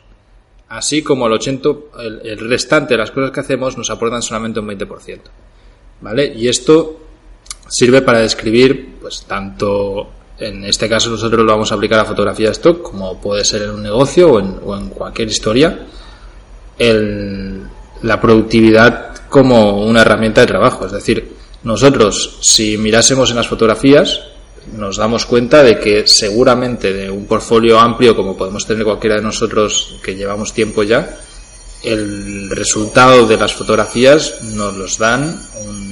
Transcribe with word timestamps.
Así 0.68 1.04
como 1.04 1.28
el, 1.28 1.34
80, 1.34 1.68
el, 2.00 2.20
el 2.24 2.38
restante 2.50 2.94
de 2.94 2.98
las 2.98 3.12
cosas 3.12 3.30
que 3.30 3.38
hacemos 3.38 3.78
nos 3.78 3.88
aportan 3.90 4.20
solamente 4.20 4.58
un 4.58 4.66
20%. 4.66 5.20
¿Vale? 6.02 6.32
Y 6.36 6.48
esto 6.48 6.98
sirve 7.68 8.02
para 8.02 8.20
describir, 8.20 8.96
pues, 9.00 9.24
tanto, 9.26 10.10
en 10.38 10.64
este 10.64 10.88
caso 10.88 11.10
nosotros 11.10 11.44
lo 11.44 11.52
vamos 11.52 11.72
a 11.72 11.76
aplicar 11.76 12.00
a 12.00 12.04
fotografía 12.04 12.48
de 12.48 12.52
stock, 12.52 12.82
como 12.82 13.20
puede 13.20 13.44
ser 13.44 13.62
en 13.62 13.70
un 13.70 13.82
negocio 13.82 14.32
o 14.32 14.76
en, 14.76 14.88
cualquier 14.90 15.28
historia, 15.28 15.86
la 16.78 18.20
productividad 18.20 19.14
como 19.28 19.84
una 19.86 20.02
herramienta 20.02 20.42
de 20.42 20.46
trabajo. 20.46 20.84
Es 20.84 20.92
decir, 20.92 21.36
nosotros, 21.62 22.38
si 22.42 22.76
mirásemos 22.76 23.30
en 23.30 23.36
las 23.36 23.46
fotografías, 23.46 24.20
nos 24.76 24.96
damos 24.96 25.26
cuenta 25.26 25.62
de 25.62 25.78
que 25.78 26.06
seguramente 26.06 26.92
de 26.92 27.10
un 27.10 27.26
portfolio 27.26 27.78
amplio 27.80 28.14
como 28.14 28.36
podemos 28.36 28.66
tener 28.66 28.84
cualquiera 28.84 29.16
de 29.16 29.22
nosotros 29.22 29.96
que 30.02 30.14
llevamos 30.14 30.52
tiempo 30.52 30.82
ya, 30.82 31.18
el 31.82 32.50
resultado 32.50 33.26
de 33.26 33.36
las 33.36 33.52
fotografías 33.54 34.42
nos 34.54 34.76
los 34.76 34.98
dan 34.98 35.42
un 35.66 35.91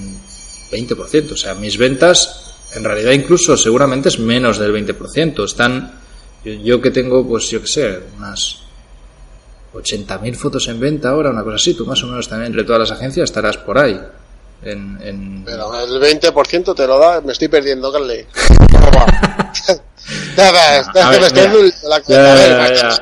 20%. 0.71 1.33
O 1.33 1.37
sea, 1.37 1.55
mis 1.55 1.77
ventas, 1.79 2.55
en 2.75 2.85
realidad 2.85 3.13
incluso 3.13 3.57
seguramente 3.57 4.09
es 4.09 4.19
menos 4.19 4.59
del 4.59 4.73
20%. 4.73 5.45
Están, 5.45 6.01
yo, 6.45 6.53
yo 6.53 6.81
que 6.81 6.91
tengo, 6.91 7.27
pues 7.27 7.49
yo 7.51 7.61
que 7.61 7.69
sé, 7.69 8.01
unas 8.17 8.63
80.000 9.75 10.35
fotos 10.35 10.69
en 10.69 10.81
venta 10.81 11.11
ahora, 11.11 11.31
una 11.31 11.43
cosa 11.43 11.57
así. 11.57 11.75
Tú 11.75 11.87
más 11.87 12.03
o 12.03 12.07
menos 12.07 12.29
también 12.29 12.53
entre 12.53 12.65
todas 12.65 12.81
las 12.81 12.91
agencias 12.91 13.25
estarás 13.25 13.57
por 13.59 13.79
ahí. 13.79 14.01
En, 14.63 14.99
en... 15.03 15.43
Pero 15.45 15.73
el 15.81 16.01
20% 16.01 16.75
te 16.75 16.87
lo 16.87 16.99
da, 16.99 17.21
me 17.21 17.33
estoy 17.33 17.49
perdiendo, 17.49 17.91
Carly. 17.93 18.27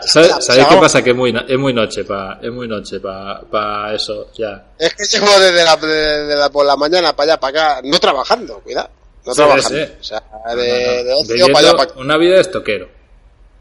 ¿Sabéis 0.06 0.66
qué 0.68 0.76
pasa? 0.80 1.02
Que 1.02 1.10
es 1.10 1.16
muy, 1.16 1.34
es 1.48 1.58
muy 1.58 1.72
noche 1.72 2.04
para 2.04 2.38
es 2.42 2.52
muy 2.52 2.68
noche 2.68 3.00
para 3.00 3.40
pa 3.42 3.94
eso, 3.94 4.28
ya. 4.36 4.72
Es 4.78 4.94
que 4.94 5.04
llego 5.04 5.26
desde 5.38 5.64
la, 5.64 5.76
desde 5.76 6.36
la, 6.36 6.50
por 6.50 6.66
la 6.66 6.76
mañana 6.76 7.14
para 7.14 7.32
allá, 7.32 7.40
para 7.40 7.76
acá, 7.76 7.80
no 7.84 7.98
trabajando, 7.98 8.60
cuidado. 8.60 8.90
No 9.24 9.32
sí, 9.32 9.36
trabajando. 9.36 9.78
Sí. 9.78 9.92
O 10.00 10.04
sea, 10.04 10.22
de, 10.54 11.04
de 11.04 11.12
ocio 11.12 11.46
para 11.52 11.58
allá, 11.58 11.76
para 11.76 11.92
Una 12.00 12.16
vida 12.16 12.34
de 12.34 12.40
estoquero. 12.40 12.98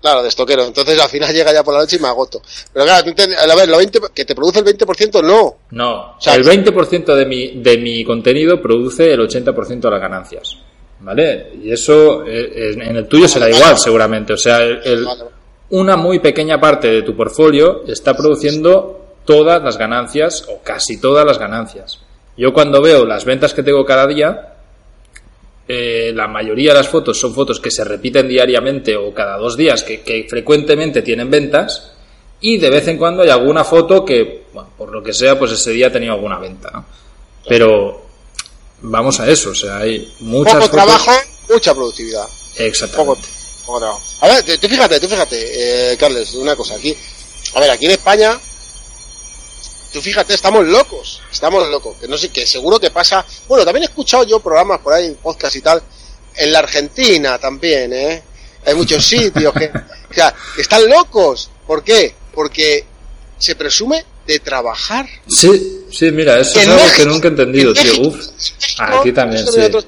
Claro, 0.02 0.22
de 0.22 0.30
estoquero. 0.30 0.64
Entonces 0.66 1.00
al 1.00 1.10
final 1.10 1.34
llega 1.34 1.52
ya 1.52 1.64
por 1.64 1.74
la 1.74 1.82
noche 1.82 1.98
y 1.98 2.00
me 2.00 2.08
agoto. 2.08 2.42
Pero 2.72 2.86
claro, 2.86 3.12
a 3.12 3.56
ver, 3.56 3.70
lo 3.70 3.78
20, 3.78 4.00
que 4.14 4.26
te 4.26 4.36
produce 4.36 4.60
el 4.60 4.66
20%, 4.66 5.24
no. 5.24 5.58
No, 5.72 6.16
O 6.18 6.22
sea, 6.22 6.36
el 6.36 6.46
20% 6.46 7.16
de 7.16 7.26
mi, 7.26 7.62
de 7.62 7.78
mi 7.78 8.06
contenido 8.06 8.62
produce 8.62 9.12
el 9.12 9.20
80% 9.20 9.80
de 9.80 9.90
las 9.90 10.00
ganancias. 10.00 10.58
¿Vale? 11.00 11.52
Y 11.64 11.72
eso 11.72 12.26
eh, 12.26 12.72
en 12.74 12.96
el 12.98 13.08
tuyo 13.08 13.28
será 13.28 13.50
igual, 13.50 13.78
seguramente. 13.78 14.34
O 14.34 14.38
sea, 14.38 14.60
el- 14.64 15.06
una 15.70 15.96
muy 15.98 16.20
pequeña 16.20 16.60
parte 16.60 16.88
de 16.88 17.02
tu 17.04 17.16
portfolio 17.16 17.84
está 17.88 18.16
produciendo 18.16 19.16
todas 19.26 19.62
las 19.62 19.78
ganancias 19.78 20.46
o 20.50 20.62
casi 20.64 21.00
todas 21.00 21.26
las 21.26 21.38
ganancias. 21.38 22.00
Yo 22.38 22.54
cuando 22.54 22.82
veo 22.82 23.06
las 23.06 23.26
ventas 23.26 23.54
que 23.54 23.64
tengo 23.64 23.86
cada 23.86 24.08
día, 24.08 24.54
eh, 25.68 26.12
la 26.16 26.28
mayoría 26.28 26.72
de 26.72 26.78
las 26.80 26.88
fotos 26.88 27.20
son 27.20 27.34
fotos 27.34 27.60
que 27.60 27.70
se 27.70 27.84
repiten 27.84 28.28
diariamente 28.28 28.96
o 28.96 29.14
cada 29.14 29.38
dos 29.38 29.58
días, 29.58 29.84
que, 29.84 30.00
que 30.02 30.26
frecuentemente 30.30 31.02
tienen 31.02 31.30
ventas, 31.30 31.94
y 32.40 32.58
de 32.58 32.70
vez 32.70 32.88
en 32.88 32.98
cuando 32.98 33.24
hay 33.24 33.30
alguna 33.30 33.64
foto 33.66 34.06
que, 34.06 34.46
bueno, 34.54 34.70
por 34.78 34.92
lo 34.92 35.04
que 35.04 35.12
sea, 35.12 35.38
pues 35.38 35.52
ese 35.52 35.72
día 35.72 35.88
ha 35.88 35.92
tenido 35.92 36.14
alguna 36.14 36.40
venta. 36.40 36.72
¿no? 36.74 36.86
Pero 37.50 38.07
vamos 38.82 39.20
a 39.20 39.28
eso, 39.30 39.50
o 39.52 39.56
sea, 39.56 39.78
hay 39.78 40.14
muchas 40.20 40.54
Poco 40.56 40.66
fotos- 40.68 40.72
trabajo, 40.86 41.12
mucha 41.50 41.74
productividad. 41.74 42.24
Poco, 42.28 42.64
Exactamente. 42.64 43.28
poco 43.66 43.80
trabajo. 43.80 44.02
A 44.22 44.28
ver, 44.28 44.44
tú 44.60 44.68
fíjate, 44.68 45.00
tú 45.00 45.08
fíjate, 45.08 45.92
eh, 45.94 45.98
Carles, 45.98 46.34
una 46.34 46.56
cosa 46.56 46.76
aquí. 46.76 46.96
A 47.56 47.60
ver, 47.60 47.70
aquí 47.72 47.86
en 47.86 47.92
España, 47.92 48.40
tú 49.94 50.02
fíjate, 50.02 50.34
estamos 50.34 50.66
locos, 50.66 51.22
estamos 51.32 51.68
locos. 51.70 51.98
Que 52.00 52.08
no 52.08 52.18
sé, 52.18 52.30
que 52.30 52.46
seguro 52.46 52.80
que 52.80 52.92
pasa. 52.92 53.26
Bueno, 53.48 53.64
también 53.66 53.84
he 53.84 53.88
escuchado 53.88 54.24
yo 54.26 54.40
programas 54.40 54.80
por 54.80 54.94
ahí, 54.94 55.16
podcast 55.22 55.56
y 55.56 55.62
tal, 55.62 55.82
en 56.36 56.52
la 56.52 56.60
Argentina 56.60 57.38
también, 57.40 57.94
¿eh? 57.94 58.24
Hay 58.66 58.76
muchos 58.76 59.06
sitios 59.06 59.54
que, 59.54 59.66
o 60.12 60.14
sea, 60.14 60.34
están 60.58 60.88
locos. 60.90 61.50
¿Por 61.66 61.84
qué? 61.84 62.14
Porque 62.34 62.86
se 63.40 63.56
presume 63.56 64.04
de 64.28 64.40
trabajar. 64.40 65.08
Sí, 65.28 65.82
sí, 65.92 66.12
mira, 66.12 66.40
eso 66.40 66.60
es 66.60 66.68
algo 66.68 66.80
México- 66.84 66.98
que 66.98 67.06
nunca 67.06 67.28
he 67.28 67.32
entendido, 67.32 67.70
en 67.70 67.76
tío. 67.76 67.84
México- 67.86 68.08
Uf. 68.10 68.28
Aquí 68.80 69.12
también, 69.14 69.48
sí. 69.48 69.60
y 69.60 69.64
otros- 69.64 69.88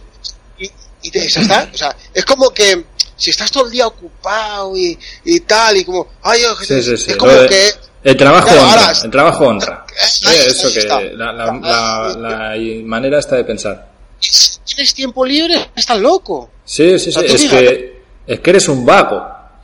Y, 0.57 0.71
y 1.03 1.11
te, 1.11 1.27
ya 1.29 1.41
está, 1.41 1.69
o 1.73 1.77
sea, 1.77 1.95
es 2.13 2.25
como 2.25 2.49
que 2.49 2.83
si 3.15 3.29
estás 3.29 3.51
todo 3.51 3.65
el 3.65 3.71
día 3.71 3.85
ocupado 3.87 4.75
y, 4.77 4.97
y 5.25 5.39
tal, 5.41 5.77
y 5.77 5.83
como, 5.85 6.07
ay, 6.23 6.41
oh, 6.45 6.55
Sí, 6.63 6.81
sí, 6.81 6.97
sí. 6.97 7.11
es 7.11 7.17
como 7.17 7.31
de- 7.33 7.47
que, 7.47 7.69
El 8.01 8.15
trabajo 8.15 8.47
Claro, 8.47 8.61
honra, 8.63 8.85
ahora- 8.87 8.99
el 9.03 9.11
trabajo 9.11 9.45
honra. 9.47 9.85
Ahí- 10.25 10.35
eso 10.47 10.67
ahí 10.67 10.73
que 10.73 10.79
está. 10.79 11.01
la, 11.01 11.31
la, 11.33 11.45
la, 11.61 12.15
la 12.17 12.83
manera 12.85 13.19
está 13.19 13.35
de 13.35 13.43
pensar. 13.43 13.89
si 14.21 14.57
tienes 14.65 14.93
tiempo 14.93 15.25
libre, 15.25 15.69
estás 15.75 15.99
loco. 15.99 16.49
Sí, 16.63 16.97
sí, 16.97 17.05
sí. 17.05 17.09
O 17.09 17.11
sea, 17.21 17.27
tú 17.27 17.35
Es 17.35 17.41
fíjate. 17.41 17.65
que, 17.65 18.01
es 18.27 18.39
que 18.39 18.49
eres 18.51 18.67
un 18.69 18.85
vago. 18.85 19.21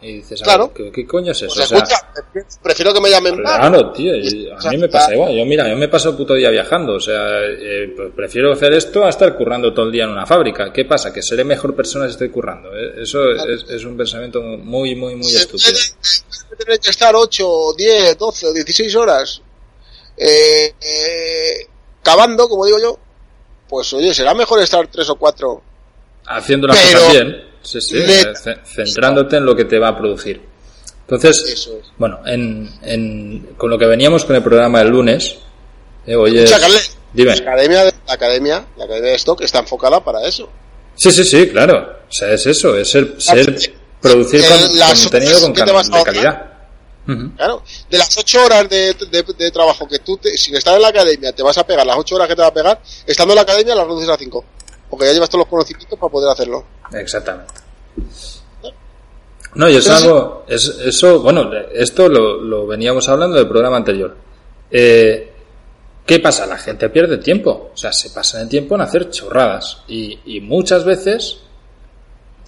Y 0.08 0.14
dices, 0.18 0.42
Claro. 0.42 0.72
ver, 0.76 0.86
¿qué, 0.88 0.92
qué 0.92 1.08
coño 1.08 1.32
es 1.32 1.42
eso? 1.42 1.62
O 1.62 1.66
sea, 1.66 1.84
prefiero 2.62 2.94
que 2.94 3.02
me 3.02 3.10
llamen. 3.10 3.36
Claro, 3.38 3.92
tío, 3.92 4.14
a 4.54 4.58
O 4.58 4.62
sea, 4.62 4.72
mí 4.72 4.78
me 4.78 4.88
pasa 4.88 5.14
igual. 5.14 5.34
Yo, 5.36 5.46
mira, 5.46 5.68
yo 5.68 5.76
me 5.76 5.88
paso 5.88 6.10
el 6.12 6.16
puto 6.16 6.34
día 6.36 6.50
viajando. 6.52 6.94
O 6.94 7.00
sea, 7.00 7.40
eh, 7.44 7.92
pues 7.96 8.10
prefiero 8.16 8.52
hacer 8.54 8.74
esto 8.74 9.04
a 9.04 9.10
estar 9.10 9.36
currando 9.36 9.74
todo 9.74 9.86
el 9.88 9.92
día 9.92 10.04
en 10.04 10.12
una 10.12 10.26
fábrica. 10.26 10.72
¿Qué 10.72 10.86
pasa? 10.86 11.12
Que 11.12 11.22
seré 11.24 11.44
mejor 11.44 11.76
persona 11.76 12.06
si 12.06 12.12
estoy 12.12 12.30
currando. 12.30 12.70
¿eh? 12.78 13.02
Eso 13.02 13.32
es, 13.32 13.66
es 13.70 13.84
un 13.86 13.98
pensamiento 13.98 14.42
muy, 14.42 14.96
muy, 14.96 15.16
muy 15.16 15.24
Se 15.30 15.38
estúpido. 15.40 15.78
tener 16.58 16.80
que 16.80 16.90
estar 16.92 17.16
8, 17.16 17.74
10, 17.78 18.18
12 18.18 18.48
o 18.48 18.54
16 18.54 18.96
horas 18.96 19.42
eh, 20.18 20.72
eh, 20.82 21.68
cavando, 22.04 22.48
como 22.48 22.66
digo 22.66 22.80
yo, 22.80 23.00
pues 23.68 23.92
oye, 23.94 24.14
será 24.14 24.34
mejor 24.34 24.62
estar 24.62 24.88
3 24.88 25.10
o 25.10 25.16
4 25.16 25.62
Haciendo 26.28 26.68
las 26.68 26.78
Pero- 26.78 27.00
cosas 27.00 27.12
bien. 27.14 27.45
Sí, 27.66 27.80
sí. 27.82 27.94
Centrándote 28.76 29.38
en 29.38 29.46
lo 29.46 29.56
que 29.56 29.66
te 29.66 29.80
va 29.80 29.90
a 29.90 29.98
producir. 29.98 30.42
Entonces, 31.02 31.44
Eso 31.48 31.78
es. 31.78 31.86
bueno, 31.98 32.20
en, 32.26 32.70
en- 32.82 33.50
con 33.58 33.70
lo 33.70 33.78
que 33.78 33.86
veníamos 33.86 34.26
con 34.26 34.36
el 34.36 34.42
programa 34.44 34.80
del 34.80 34.90
lunes, 34.90 35.36
eh, 36.08 36.16
oye, 36.16 36.44
Escucha, 36.44 36.60
Carles, 36.62 36.98
dime. 37.14 37.36
La 37.36 37.42
academia, 37.52 37.84
la 37.84 38.14
academia, 38.14 38.66
la 38.78 38.86
academia 38.86 39.10
de 39.12 39.16
stock 39.18 39.42
está 39.42 39.60
enfocada 39.60 40.04
para 40.04 40.26
eso. 40.28 40.50
Sí, 40.96 41.12
sí, 41.12 41.24
sí, 41.24 41.50
claro. 41.50 41.96
O 42.10 42.12
sea, 42.12 42.32
es 42.34 42.46
eso, 42.48 42.76
es 42.78 42.90
ser, 42.90 43.16
ser 43.20 43.56
producir 44.02 44.42
el- 44.44 44.48
con- 44.50 44.80
las 44.80 45.02
contenido 45.02 45.42
con 45.42 45.54
cal- 45.54 45.68
de 45.92 46.04
calidad. 46.04 46.52
Claro, 47.38 47.62
de 47.88 47.98
las 48.00 48.18
8 48.18 48.44
horas 48.46 48.68
de, 48.68 48.94
de- 48.96 49.24
de 49.38 49.52
trabajo 49.52 49.88
que 49.88 50.00
tú, 50.00 50.18
te- 50.18 50.36
sin 50.38 50.56
estar 50.56 50.76
en 50.76 50.82
la 50.82 50.88
academia, 50.88 51.32
te 51.34 51.44
vas 51.44 51.56
a 51.60 51.64
pegar, 51.68 51.86
las 51.86 51.98
8 51.98 52.16
horas 52.16 52.28
que 52.28 52.36
te 52.36 52.42
va 52.42 52.48
a 52.48 52.54
pegar, 52.54 52.82
estando 53.06 53.34
en 53.34 53.36
la 53.36 53.42
academia 53.44 53.76
las 53.76 53.86
reduces 53.86 54.10
a 54.10 54.18
5. 54.18 54.44
Porque 54.90 55.06
ya 55.06 55.14
llevas 55.14 55.30
todos 55.30 55.42
los 55.42 55.50
conocimientos 55.50 56.00
para 56.00 56.12
poder 56.12 56.30
hacerlo. 56.32 56.66
Exactamente. 56.94 57.54
No, 59.56 59.70
y 59.70 59.76
es 59.78 59.90
algo, 59.90 60.44
es, 60.48 60.68
eso, 60.68 61.22
bueno, 61.22 61.50
esto 61.74 62.10
lo, 62.10 62.42
lo 62.42 62.68
veníamos 62.68 63.08
hablando 63.08 63.38
del 63.38 63.48
programa 63.48 63.78
anterior. 63.78 64.16
Eh, 64.70 65.32
¿Qué 66.06 66.20
pasa? 66.20 66.46
La 66.46 66.58
gente 66.58 66.90
pierde 66.90 67.18
tiempo, 67.18 67.72
o 67.74 67.78
sea, 67.78 67.92
se 67.92 68.10
pasa 68.10 68.42
el 68.42 68.50
tiempo 68.50 68.76
en 68.76 68.82
hacer 68.82 69.10
chorradas 69.10 69.82
y, 69.88 70.20
y 70.26 70.42
muchas 70.42 70.84
veces 70.84 71.40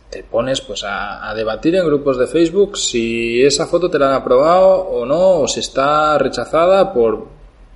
te 0.10 0.24
pones 0.24 0.62
pues 0.62 0.84
a, 0.84 1.28
a, 1.28 1.34
debatir 1.34 1.76
en 1.76 1.86
grupos 1.86 2.18
de 2.18 2.28
Facebook 2.28 2.78
si 2.78 3.42
esa 3.42 3.66
foto 3.66 3.90
te 3.90 3.98
la 3.98 4.10
han 4.10 4.22
aprobado 4.22 4.68
o 4.68 5.06
no, 5.06 5.40
o 5.40 5.48
si 5.48 5.62
está 5.62 6.18
rechazada 6.18 6.94
por 6.94 7.28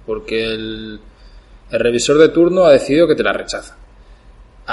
porque 0.05 0.43
el, 0.43 0.99
el 1.71 1.79
revisor 1.79 2.17
de 2.17 2.29
turno 2.29 2.65
ha 2.65 2.71
decidido 2.71 3.07
que 3.07 3.15
te 3.15 3.23
la 3.23 3.33
rechaza. 3.33 3.77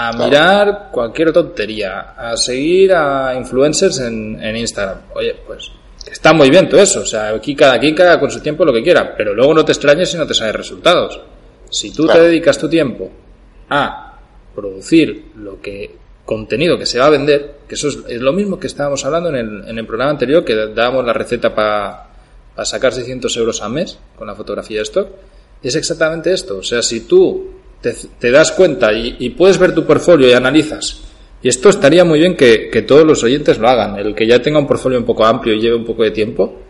A 0.00 0.12
mirar 0.12 0.90
cualquier 0.92 1.32
tontería, 1.32 2.14
a 2.16 2.36
seguir 2.36 2.92
a 2.92 3.34
influencers 3.34 3.98
en, 4.00 4.40
en 4.40 4.56
Instagram. 4.56 4.98
Oye, 5.14 5.34
pues 5.44 5.72
está 6.10 6.32
muy 6.32 6.50
bien 6.50 6.68
todo 6.68 6.80
eso, 6.80 7.00
o 7.00 7.06
sea, 7.06 7.30
aquí 7.30 7.56
cada 7.56 7.80
quien 7.80 7.94
caga 7.94 8.20
con 8.20 8.30
su 8.30 8.40
tiempo 8.40 8.64
lo 8.64 8.72
que 8.72 8.82
quiera, 8.82 9.16
pero 9.16 9.34
luego 9.34 9.54
no 9.54 9.64
te 9.64 9.72
extrañes 9.72 10.10
si 10.10 10.16
no 10.16 10.26
te 10.26 10.34
salen 10.34 10.54
resultados. 10.54 11.20
Si 11.70 11.92
tú 11.92 12.04
claro. 12.04 12.20
te 12.20 12.28
dedicas 12.28 12.58
tu 12.58 12.68
tiempo 12.68 13.10
a 13.68 14.18
producir 14.54 15.32
lo 15.36 15.60
que 15.60 15.96
contenido 16.24 16.78
que 16.78 16.86
se 16.86 16.98
va 16.98 17.06
a 17.06 17.10
vender, 17.10 17.60
que 17.66 17.74
eso 17.74 17.88
es, 17.88 17.98
es 18.06 18.20
lo 18.20 18.32
mismo 18.32 18.60
que 18.60 18.66
estábamos 18.66 19.04
hablando 19.04 19.30
en 19.30 19.36
el, 19.36 19.68
en 19.68 19.78
el 19.78 19.86
programa 19.86 20.12
anterior, 20.12 20.44
que 20.44 20.54
dábamos 20.54 21.04
la 21.04 21.12
receta 21.12 21.54
para 21.54 22.04
pa 22.54 22.64
sacar 22.64 22.92
600 22.92 23.36
euros 23.36 23.62
al 23.62 23.72
mes 23.72 23.98
con 24.16 24.26
la 24.26 24.34
fotografía 24.34 24.78
de 24.78 24.82
stock, 24.82 25.08
es 25.62 25.74
exactamente 25.74 26.32
esto. 26.32 26.58
O 26.58 26.62
sea, 26.62 26.82
si 26.82 27.00
tú 27.00 27.57
te, 27.80 27.94
te 28.19 28.30
das 28.30 28.52
cuenta 28.52 28.92
y, 28.92 29.16
y, 29.19 29.30
puedes 29.30 29.58
ver 29.58 29.75
tu 29.75 29.84
portfolio 29.86 30.28
y 30.28 30.32
analizas, 30.32 31.02
y 31.42 31.48
esto 31.48 31.69
estaría 31.69 32.04
muy 32.04 32.19
bien 32.19 32.36
que, 32.36 32.69
que, 32.70 32.82
todos 32.82 33.04
los 33.04 33.22
oyentes 33.22 33.58
lo 33.58 33.69
hagan, 33.69 33.98
el 33.98 34.14
que 34.14 34.26
ya 34.26 34.40
tenga 34.42 34.58
un 34.58 34.66
portfolio 34.66 34.98
un 34.98 35.04
poco 35.04 35.25
amplio 35.25 35.54
y 35.54 35.60
lleve 35.60 35.76
un 35.76 35.84
poco 35.84 36.02
de 36.02 36.10
tiempo, 36.10 36.60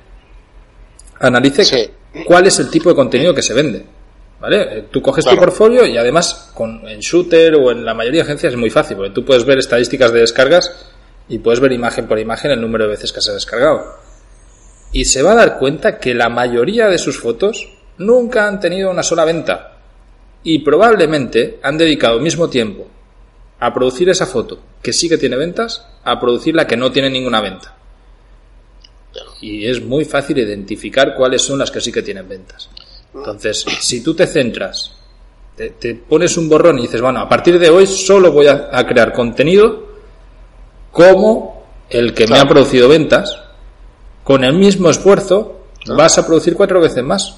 analice 1.21 1.65
sí. 1.65 1.91
cuál 2.25 2.47
es 2.47 2.59
el 2.59 2.71
tipo 2.71 2.91
de 2.91 2.95
contenido 2.95 3.35
que 3.35 3.43
se 3.43 3.55
vende. 3.55 3.85
¿Vale? 4.41 4.85
Tú 4.93 5.03
coges 5.03 5.25
claro. 5.25 5.37
tu 5.37 5.45
portfolio 5.47 5.85
y 5.85 5.97
además 5.97 6.53
con, 6.55 6.87
en 6.89 7.01
Shooter 7.01 7.57
o 7.57 7.73
en 7.73 7.85
la 7.85 7.93
mayoría 7.93 8.21
de 8.21 8.27
agencias 8.27 8.53
es 8.53 8.59
muy 8.59 8.71
fácil, 8.71 8.97
porque 8.97 9.13
tú 9.13 9.25
puedes 9.25 9.45
ver 9.45 9.59
estadísticas 9.59 10.13
de 10.13 10.21
descargas 10.21 10.71
y 11.29 11.39
puedes 11.39 11.59
ver 11.59 11.73
imagen 11.73 12.07
por 12.07 12.19
imagen 12.21 12.53
el 12.53 12.61
número 12.61 12.85
de 12.85 12.91
veces 12.91 13.13
que 13.13 13.21
se 13.21 13.33
ha 13.33 13.35
descargado. 13.35 13.97
Y 14.93 15.07
se 15.07 15.23
va 15.23 15.33
a 15.33 15.35
dar 15.35 15.59
cuenta 15.59 15.99
que 15.99 16.15
la 16.15 16.29
mayoría 16.29 16.89
de 16.89 16.99
sus 16.99 17.19
fotos 17.19 17.69
nunca 17.99 18.47
han 18.47 18.61
tenido 18.61 18.91
una 18.91 19.03
sola 19.03 19.25
venta. 19.25 19.78
Y 20.43 20.61
probablemente 20.61 21.59
han 21.63 21.77
dedicado 21.77 22.17
el 22.17 22.23
mismo 22.23 22.49
tiempo 22.49 22.87
a 23.61 23.75
producir 23.75 24.09
esa 24.09 24.27
foto 24.27 24.59
que 24.83 24.93
sí 24.93 25.09
que 25.09 25.19
tiene 25.19 25.37
ventas 25.37 25.85
a 26.05 26.19
producir 26.21 26.55
la 26.55 26.67
que 26.67 26.77
no 26.77 26.93
tiene 26.93 27.11
ninguna 27.11 27.41
venta. 27.41 27.75
Y 29.41 29.67
es 29.67 29.83
muy 29.83 30.05
fácil 30.05 30.39
identificar 30.39 31.15
cuáles 31.15 31.43
son 31.43 31.59
las 31.59 31.71
que 31.71 31.81
sí 31.81 31.93
que 31.93 32.03
tienen 32.03 32.29
ventas. 32.29 32.69
Entonces, 33.15 33.65
si 33.81 34.03
tú 34.03 34.15
te 34.15 34.27
centras, 34.27 34.93
te, 35.57 35.71
te, 35.71 35.95
pones 35.95 36.37
un 36.37 36.49
borrón 36.49 36.79
y 36.79 36.83
dices, 36.83 37.01
bueno, 37.01 37.21
a 37.21 37.29
partir 37.29 37.59
de 37.59 37.69
hoy 37.69 37.87
solo 37.87 38.33
voy 38.33 38.47
a, 38.47 38.69
a 38.73 38.87
crear 38.87 39.13
contenido 39.13 39.89
como 40.93 41.65
el 41.91 42.15
que 42.15 42.25
claro. 42.25 42.43
me 42.43 42.47
ha 42.47 42.53
producido 42.53 42.89
ventas, 42.89 43.41
con 44.25 44.45
el 44.45 44.55
mismo 44.55 44.91
esfuerzo 44.91 45.61
claro. 45.83 45.99
vas 45.99 46.19
a 46.19 46.27
producir 46.27 46.55
cuatro 46.55 46.81
veces 46.81 47.03
más. 47.03 47.37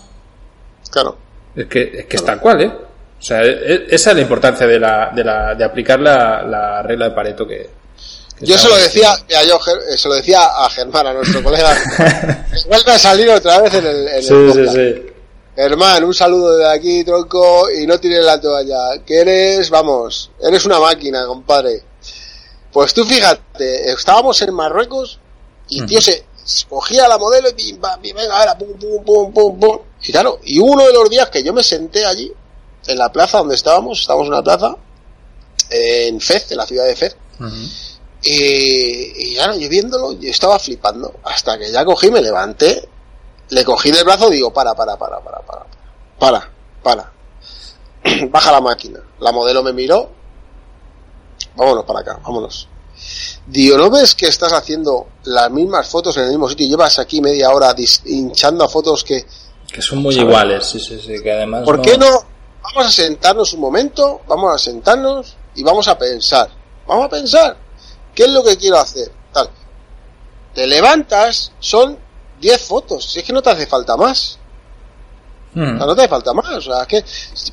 Claro. 0.91 1.17
Es 1.55 1.67
que, 1.67 1.83
es 1.83 1.91
que 1.91 2.05
claro. 2.05 2.17
es 2.17 2.25
tal 2.25 2.41
cual, 2.41 2.61
¿eh? 2.63 2.73
O 3.21 3.23
sea, 3.23 3.43
esa 3.43 4.11
es 4.11 4.17
la 4.17 4.23
importancia 4.23 4.67
de, 4.67 4.81
la, 4.81 5.13
de, 5.15 5.23
la, 5.23 5.55
de 5.55 5.63
aplicar 5.63 6.01
la, 6.01 6.43
la 6.43 6.83
regla 6.83 7.11
de 7.11 7.15
Pareto 7.15 7.47
que, 7.47 7.69
yo 8.43 8.57
se 8.57 8.69
lo 8.69 8.77
decía, 8.77 9.15
mira, 9.29 9.45
yo 9.45 9.61
se 9.97 10.09
lo 10.09 10.15
decía 10.15 10.43
a 10.43 10.71
Germán, 10.71 11.07
a 11.07 11.13
nuestro 11.13 11.43
colega. 11.43 11.77
vuelve 12.69 12.93
a 12.93 12.99
salir 12.99 13.29
otra 13.29 13.61
vez 13.61 13.75
en 13.75 13.87
el, 13.87 14.09
en 14.09 14.23
sí, 14.23 14.33
el 14.33 14.53
sí, 14.53 14.69
sí. 14.69 15.07
Germán, 15.55 16.05
un 16.05 16.15
saludo 16.15 16.57
de 16.57 16.69
aquí, 16.69 17.05
tronco, 17.05 17.71
y 17.71 17.87
no 17.87 18.01
tires 18.01 18.25
la 18.25 18.41
toalla. 18.41 19.03
Que 19.05 19.21
eres, 19.21 19.69
vamos, 19.69 20.31
eres 20.41 20.65
una 20.65 20.81
máquina, 20.81 21.27
compadre. 21.27 21.83
Pues 22.73 22.95
tú 22.95 23.05
fíjate, 23.05 23.91
estábamos 23.91 24.41
en 24.41 24.55
Marruecos 24.55 25.19
y 25.69 25.85
tío 25.85 26.01
se 26.01 26.25
cogía 26.69 27.09
la 27.09 27.19
modelo 27.19 27.51
y 27.51 27.53
pim, 27.53 27.77
pam, 27.79 28.01
pim, 28.01 28.17
venga, 28.17 28.43
era 28.43 28.57
pum, 28.57 28.73
pum, 28.79 29.05
pum, 29.05 29.33
pum, 29.33 29.61
pum. 29.61 29.79
Y 30.03 30.13
claro, 30.13 30.41
y 30.45 30.59
uno 30.61 30.87
de 30.87 30.93
los 30.95 31.11
días 31.11 31.29
que 31.29 31.43
yo 31.43 31.53
me 31.53 31.63
senté 31.63 32.07
allí, 32.07 32.33
en 32.87 32.99
la 32.99 33.11
plaza 33.11 33.39
donde 33.39 33.55
estábamos, 33.55 34.01
estábamos 34.01 34.27
en 34.27 34.33
una 34.35 34.43
plaza, 34.43 34.77
en 35.71 36.21
Fez, 36.21 36.51
en 36.51 36.59
la 36.59 36.67
ciudad 36.67 36.85
de 36.87 36.97
Fez, 36.97 37.17
uh 37.39 37.45
-huh. 37.45 37.69
y, 38.23 39.31
y 39.33 39.35
claro, 39.37 39.55
yo 39.57 39.69
viéndolo, 39.69 40.13
yo 40.13 40.31
estaba 40.31 40.59
flipando, 40.59 41.15
hasta 41.25 41.59
que 41.59 41.71
ya 41.71 41.85
cogí, 41.85 42.11
me 42.11 42.21
levanté, 42.21 42.89
le 43.51 43.65
cogí 43.65 43.91
del 43.91 44.05
brazo, 44.05 44.31
digo, 44.31 44.53
para, 44.53 44.75
para, 44.75 44.97
para, 44.97 45.21
para, 45.21 45.41
para, 45.41 45.67
para, 46.19 46.51
para, 46.83 47.13
baja 48.31 48.53
la 48.53 48.61
máquina, 48.61 49.01
la 49.21 49.33
modelo 49.33 49.63
me 49.63 49.73
miró, 49.73 50.11
vámonos 51.57 51.85
para 51.85 52.01
acá, 52.01 52.21
vámonos. 52.23 52.69
Digo, 53.47 53.77
¿no 53.79 53.91
ves 53.91 54.15
que 54.15 54.27
estás 54.27 54.53
haciendo 54.53 55.07
las 55.25 55.51
mismas 55.51 55.89
fotos 55.89 56.17
en 56.17 56.25
el 56.25 56.31
mismo 56.31 56.49
sitio? 56.49 56.67
Llevas 56.67 56.99
aquí 56.99 57.21
media 57.21 57.51
hora 57.51 57.75
hinchando 58.05 58.65
a 58.65 58.69
fotos 58.69 59.03
que... 59.03 59.25
Que 59.73 59.83
son 59.83 59.99
muy 59.99 60.15
¿sabes? 60.15 60.29
iguales, 60.29 60.67
sí, 60.67 60.79
sí, 60.79 61.01
sí, 61.01 61.23
que 61.23 61.33
además... 61.33 61.65
¿Por 61.65 61.79
no... 61.79 61.83
qué 61.83 61.97
no? 61.97 62.25
Vamos 62.63 62.87
a 62.87 62.91
sentarnos 62.91 63.53
un 63.55 63.61
momento, 63.61 64.21
vamos 64.27 64.55
a 64.55 64.59
sentarnos 64.59 65.37
y 65.55 65.63
vamos 65.63 65.89
a 65.89 65.99
pensar. 65.99 66.51
Vamos 66.87 67.07
a 67.07 67.09
pensar. 67.09 67.57
¿Qué 68.15 68.25
es 68.25 68.31
lo 68.31 68.43
que 68.43 68.57
quiero 68.57 68.79
hacer? 68.79 69.11
Tal. 69.33 69.49
Te 70.55 70.67
levantas, 70.67 71.53
son 71.59 71.99
10 72.41 72.63
fotos. 72.63 73.11
Si 73.11 73.21
es 73.21 73.25
que 73.25 73.33
no 73.33 73.43
te 73.43 73.51
hace 73.51 73.67
falta 73.67 73.97
más. 73.97 74.39
Hmm. 75.55 75.75
O 75.75 75.79
sea, 75.79 75.87
no 75.87 75.95
te 75.95 76.03
hace 76.03 76.09
falta 76.09 76.33
más. 76.33 76.51
O 76.51 76.61
sea, 76.61 76.83
es 76.83 76.87
que 76.87 77.05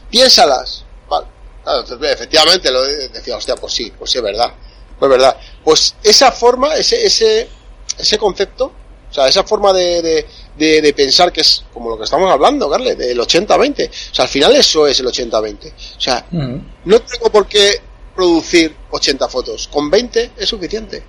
piénsalas. 0.09 0.83
Vale. 1.09 1.27
Claro, 1.63 1.83
efectivamente, 2.05 2.71
lo 2.71 2.81
decía, 2.83 3.37
hostia, 3.37 3.55
pues 3.55 3.73
sí, 3.73 3.91
pues 3.97 4.11
sí, 4.11 4.17
es 4.17 4.23
verdad. 4.23 4.53
Pues 4.99 5.11
verdad. 5.11 5.37
Pues 5.63 5.95
esa 6.03 6.31
forma, 6.31 6.75
ese, 6.75 7.05
ese, 7.05 7.49
ese 7.97 8.17
concepto, 8.17 8.71
o 9.09 9.13
sea, 9.13 9.27
esa 9.27 9.43
forma 9.43 9.71
de, 9.73 10.01
de, 10.01 10.25
de, 10.57 10.81
de 10.81 10.93
pensar 10.93 11.31
que 11.31 11.41
es 11.41 11.63
como 11.73 11.89
lo 11.89 11.97
que 11.97 12.03
estamos 12.03 12.29
hablando, 12.29 12.69
Carle, 12.69 12.95
del 12.95 13.17
80-20. 13.19 13.89
O 13.89 14.15
sea, 14.15 14.25
al 14.25 14.29
final 14.29 14.55
eso 14.55 14.85
es 14.85 14.99
el 14.99 15.07
80-20. 15.07 15.71
O 15.97 16.01
sea, 16.01 16.25
no 16.31 17.01
tengo 17.01 17.31
por 17.31 17.47
qué 17.47 17.79
producir 18.15 18.75
80 18.91 19.29
fotos. 19.29 19.69
Con 19.69 19.89
20 19.89 20.31
es 20.37 20.49
suficiente. 20.49 21.03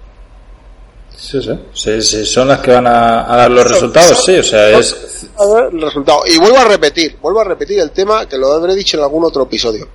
Sí, 1.17 1.43
sí. 1.43 1.51
sí, 1.73 2.01
sí 2.01 2.27
son 2.27 2.47
las 2.47 2.61
que 2.61 2.71
van 2.71 2.87
a, 2.87 3.33
a 3.33 3.37
dar 3.39 3.51
los 3.51 3.69
resultados, 3.69 4.25
sí, 4.25 4.37
o 4.37 4.45
sea, 4.45 4.79
es... 4.79 5.27
El 5.73 5.81
resultado. 5.81 6.23
Y 6.27 6.39
vuelvo 6.39 6.59
a 6.59 6.65
repetir, 6.65 7.19
vuelvo 7.21 7.41
a 7.41 7.45
repetir 7.45 7.81
el 7.81 7.91
tema 7.91 8.29
que 8.29 8.39
lo 8.39 8.53
habré 8.53 8.77
dicho 8.77 8.97
en 8.97 9.03
algún 9.03 9.25
otro 9.25 9.43
episodio. 9.43 9.89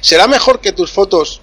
¿Será 0.00 0.26
mejor 0.26 0.58
que 0.58 0.72
tus 0.72 0.90
fotos 0.90 1.42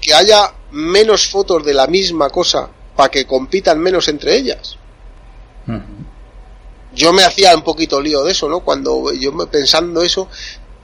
que 0.00 0.12
haya 0.12 0.52
menos 0.72 1.28
fotos 1.28 1.64
de 1.64 1.74
la 1.74 1.86
misma 1.86 2.30
cosa 2.30 2.68
para 3.00 3.10
que 3.10 3.24
compitan 3.24 3.78
menos 3.78 4.08
entre 4.08 4.36
ellas. 4.36 4.76
Uh 5.66 5.72
-huh. 5.72 5.82
Yo 6.92 7.14
me 7.14 7.24
hacía 7.24 7.56
un 7.56 7.62
poquito 7.62 7.98
lío 7.98 8.22
de 8.24 8.32
eso, 8.32 8.46
¿no? 8.46 8.60
Cuando 8.60 9.10
yo 9.14 9.34
pensando 9.48 10.02
eso, 10.02 10.28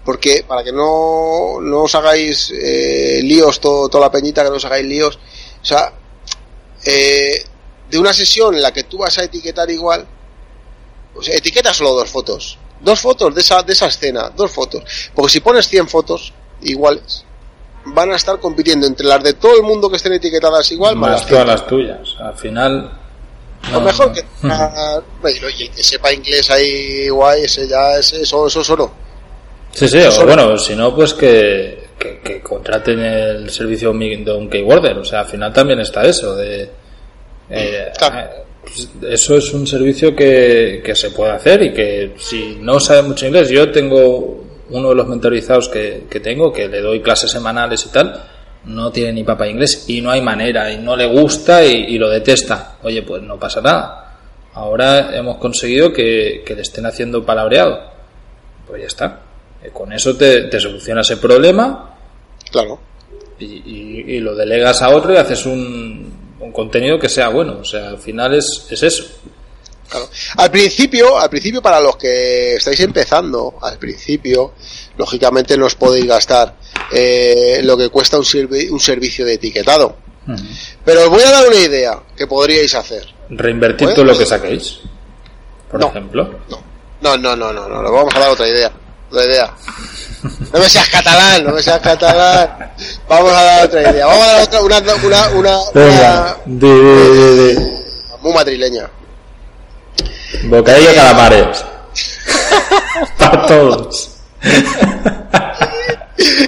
porque 0.03 0.43
para 0.49 0.65
que 0.65 0.73
no, 0.73 1.61
no 1.61 1.83
os 1.83 1.95
hagáis 1.95 2.51
eh, 2.53 3.21
líos, 3.23 3.61
todo, 3.61 3.91
toda 3.91 4.07
la 4.07 4.11
peñita, 4.11 4.43
que 4.43 4.49
no 4.49 4.57
os 4.57 4.65
hagáis 4.65 4.87
líos, 4.87 5.19
o 5.61 5.65
sea, 5.65 5.93
eh, 6.87 7.45
de 7.91 7.99
una 7.99 8.15
sesión 8.15 8.55
en 8.55 8.63
la 8.63 8.73
que 8.73 8.85
tú 8.85 8.97
vas 8.97 9.19
a 9.19 9.25
etiquetar 9.25 9.71
igual, 9.71 10.07
pues 11.13 11.29
etiqueta 11.29 11.75
solo 11.75 11.93
dos 11.93 12.09
fotos, 12.09 12.59
dos 12.81 12.99
fotos 12.99 13.35
de 13.35 13.43
esa, 13.43 13.63
de 13.63 13.75
esa 13.75 13.89
escena, 13.89 14.31
dos 14.35 14.51
fotos, 14.51 15.11
porque 15.15 15.33
si 15.33 15.41
pones 15.41 15.69
100 15.69 15.87
fotos 15.87 16.33
iguales, 16.63 17.27
van 17.87 18.13
a 18.13 18.17
estar 18.17 18.39
compitiendo 18.41 18.87
entre 18.87 19.07
las 19.07 19.23
de 19.23 19.35
todo 19.35 19.57
el 19.57 19.63
mundo 19.63 19.89
que 19.89 19.97
estén 19.97 20.13
etiquetadas 20.13 20.71
igual 20.73 20.97
más 20.97 21.11
las 21.13 21.27
todas 21.27 21.47
las 21.47 21.67
tuyas 21.67 22.17
al 22.19 22.35
final 22.35 22.91
no, 23.71 23.81
mejor 23.81 24.13
que 24.13 24.25
oye, 25.47 25.71
que 25.75 25.83
sepa 25.83 26.13
inglés 26.13 26.51
ahí 26.51 27.09
guay 27.09 27.43
ese 27.45 27.69
ya 27.69 27.99
ese, 27.99 28.23
eso 28.23 28.47
eso 28.47 28.61
es 28.61 28.71
oro 28.71 28.93
sí 29.73 29.89
sí 29.89 29.99
o 29.99 30.27
bueno 30.27 30.59
si 30.59 30.75
no 30.75 30.95
pues 30.95 31.15
que, 31.15 31.89
que, 31.99 32.21
que, 32.21 32.41
contraten 32.41 33.01
el 33.01 33.51
servicio 33.51 33.93
de 33.93 34.33
un 34.33 34.49
keyworder 34.49 34.99
o 34.99 35.05
sea 35.05 35.21
al 35.21 35.27
final 35.27 35.53
también 35.53 35.81
está 35.81 36.05
eso 36.05 36.35
de 36.37 36.71
eh, 37.49 37.93
claro. 37.97 38.29
pues 38.63 38.89
eso 39.09 39.37
es 39.37 39.53
un 39.53 39.67
servicio 39.67 40.15
que, 40.15 40.83
que 40.85 40.97
se 40.97 41.11
puede 41.11 41.33
hacer 41.33 41.63
y 41.63 41.73
que 41.73 42.15
si 42.19 42.59
no 42.61 42.81
sabe 42.81 43.03
mucho 43.03 43.27
inglés 43.27 43.49
yo 43.49 43.71
tengo 43.71 44.46
uno 44.71 44.89
de 44.91 44.95
los 44.95 45.07
mentorizados 45.07 45.69
que, 45.69 46.05
que, 46.11 46.21
tengo, 46.21 46.53
que 46.53 46.69
le 46.69 46.81
doy 46.81 47.01
clases 47.01 47.31
semanales 47.31 47.87
y 47.87 47.89
tal, 47.91 48.23
no 48.65 48.91
tiene 48.91 49.13
ni 49.13 49.25
papá 49.25 49.47
inglés 49.49 49.85
y 49.89 50.01
no 50.01 50.11
hay 50.11 50.21
manera 50.21 50.73
y 50.73 50.79
no 50.79 50.97
le 50.97 51.07
gusta 51.07 51.65
y, 51.65 51.73
y 51.95 51.99
lo 51.99 52.09
detesta. 52.11 52.77
Oye, 52.83 53.03
pues 53.03 53.23
no 53.23 53.39
pasa 53.39 53.61
nada. 53.61 54.19
Ahora 54.55 55.15
hemos 55.17 55.37
conseguido 55.37 55.93
que, 55.93 56.43
que 56.45 56.55
le 56.55 56.63
estén 56.63 56.87
haciendo 56.87 57.25
palabreado. 57.25 57.79
Pues 58.67 58.81
ya 58.83 58.87
está. 58.89 59.21
Y 59.65 59.71
con 59.71 59.93
eso 59.93 60.17
te, 60.17 60.43
te 60.45 60.59
soluciona 60.59 61.03
ese 61.03 61.19
problema. 61.19 61.95
Claro. 62.51 62.81
y, 63.39 63.45
y- 63.45 64.05
y 64.17 64.21
lo 64.21 64.35
delegas 64.35 64.81
a 64.83 64.89
otro 64.91 65.13
y 65.13 65.17
haces 65.17 65.45
un, 65.47 66.13
un 66.41 66.53
contenido 66.53 66.99
que 66.99 67.09
sea 67.09 67.29
bueno. 67.29 67.59
O 67.61 67.65
sea, 67.65 67.91
al 67.91 67.99
final 67.99 68.35
es, 68.35 68.67
es 68.71 68.83
eso. 68.83 69.05
Claro. 69.89 70.11
Al 70.37 70.51
principio, 70.51 71.19
al 71.19 71.31
principio 71.31 71.63
para 71.63 71.81
los 71.81 71.97
que 71.97 72.55
estáis 72.57 72.81
empezando, 72.81 73.55
al 73.63 73.79
principio, 73.79 74.55
lógicamente 74.97 75.57
no 75.57 75.67
os 75.67 75.75
podéis 75.77 76.07
gastar 76.07 76.57
eh, 76.93 77.61
lo 77.63 77.77
que 77.77 77.89
cuesta 77.89 78.19
un, 78.19 78.25
servi- 78.25 78.69
un 78.71 78.81
servicio 78.81 79.25
de 79.25 79.35
etiquetado. 79.35 79.97
Pero 80.85 81.03
os 81.05 81.09
voy 81.09 81.23
a 81.23 81.31
dar 81.31 81.47
una 81.47 81.57
idea 81.57 82.01
que 82.17 82.27
podríais 82.27 82.75
hacer. 82.75 83.07
Reinvertir 83.31 83.89
todo 83.95 84.05
lo 84.05 84.13
pues- 84.13 84.19
que 84.21 84.27
saquéis. 84.27 84.79
Por 85.71 85.81
No. 85.81 85.89
ejemplo. 85.89 86.39
No, 87.01 87.17
no, 87.17 87.37
no, 87.37 87.53
no, 87.53 87.69
no, 87.69 87.83
no, 87.83 87.93
vamos 87.93 88.15
a 88.15 88.19
dar 88.19 88.31
otra 88.31 88.49
idea. 88.49 88.73
Otra 89.11 89.25
idea. 89.25 89.55
No 90.53 90.59
me 90.59 90.69
seas 90.69 90.89
catalán, 90.89 91.45
no 91.45 91.53
me 91.53 91.63
seas 91.63 91.81
catalán. 91.81 92.73
Vamos 93.09 93.31
a 93.33 93.43
dar 93.45 93.67
otra 93.67 93.91
idea. 93.93 94.07
Vamos 94.07 94.25
a 94.27 94.33
dar 94.33 94.43
otra, 94.43 94.61
una, 94.63 94.79
una, 94.79 94.95
una, 95.35 95.59
una 95.75 96.37
di. 96.45 97.57
muy 98.23 98.33
madrileña. 98.35 98.91
Bocadillo 100.49 100.89
de 100.89 100.95
calamares. 100.95 101.65
Para 103.19 103.47
todos. 103.47 104.11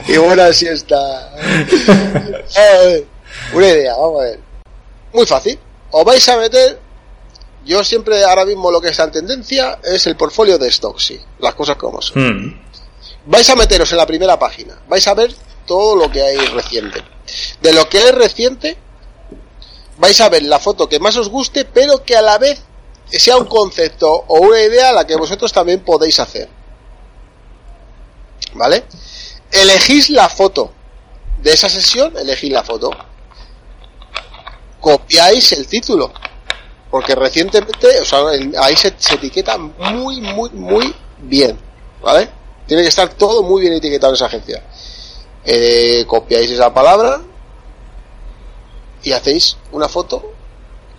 Y 0.06 0.16
buena 0.16 0.52
siesta. 0.52 1.34
Una 3.52 3.66
idea, 3.66 3.94
vamos 3.96 4.20
a 4.20 4.24
ver. 4.24 4.40
Muy 5.12 5.26
fácil. 5.26 5.58
Os 5.90 6.04
vais 6.04 6.28
a 6.28 6.36
meter. 6.36 6.78
Yo 7.64 7.84
siempre, 7.84 8.24
ahora 8.24 8.44
mismo, 8.44 8.70
lo 8.70 8.80
que 8.80 8.88
está 8.88 9.04
en 9.04 9.12
tendencia 9.12 9.78
es 9.82 10.06
el 10.06 10.16
portfolio 10.16 10.58
de 10.58 10.70
Stocksy. 10.70 11.20
Las 11.40 11.54
cosas 11.54 11.76
como 11.76 12.00
son. 12.00 12.46
Hmm. 12.46 12.60
Vais 13.26 13.50
a 13.50 13.56
meteros 13.56 13.90
en 13.92 13.98
la 13.98 14.06
primera 14.06 14.38
página. 14.38 14.78
Vais 14.88 15.06
a 15.06 15.14
ver 15.14 15.34
todo 15.66 15.96
lo 15.96 16.10
que 16.10 16.22
hay 16.22 16.36
reciente. 16.36 17.02
De 17.60 17.72
lo 17.72 17.88
que 17.88 17.98
es 17.98 18.14
reciente, 18.14 18.78
vais 19.98 20.18
a 20.20 20.28
ver 20.30 20.44
la 20.44 20.58
foto 20.58 20.88
que 20.88 20.98
más 20.98 21.16
os 21.16 21.28
guste, 21.28 21.66
pero 21.66 22.04
que 22.04 22.16
a 22.16 22.22
la 22.22 22.38
vez 22.38 22.62
sea 23.10 23.36
un 23.36 23.46
concepto 23.46 24.10
o 24.26 24.40
una 24.40 24.60
idea 24.60 24.90
a 24.90 24.92
la 24.92 25.06
que 25.06 25.16
vosotros 25.16 25.52
también 25.52 25.80
podéis 25.80 26.20
hacer. 26.20 26.48
¿Vale? 28.54 28.84
Elegís 29.50 30.10
la 30.10 30.28
foto 30.28 30.72
de 31.42 31.52
esa 31.52 31.68
sesión, 31.68 32.16
elegís 32.16 32.50
la 32.50 32.62
foto. 32.62 32.90
Copiáis 34.80 35.52
el 35.52 35.66
título. 35.66 36.12
Porque 36.90 37.14
recientemente, 37.14 38.00
o 38.00 38.04
sea, 38.04 38.20
ahí 38.62 38.74
se, 38.76 38.94
se 38.98 39.14
etiqueta 39.14 39.58
muy, 39.58 40.20
muy, 40.20 40.50
muy 40.50 40.94
bien. 41.18 41.58
¿Vale? 42.02 42.28
Tiene 42.66 42.82
que 42.82 42.88
estar 42.88 43.08
todo 43.14 43.42
muy 43.42 43.62
bien 43.62 43.74
etiquetado 43.74 44.12
en 44.12 44.16
esa 44.16 44.26
agencia. 44.26 44.62
Eh, 45.44 46.04
copiáis 46.06 46.50
esa 46.50 46.72
palabra 46.72 47.20
y 49.02 49.12
hacéis 49.12 49.56
una 49.72 49.88
foto 49.88 50.32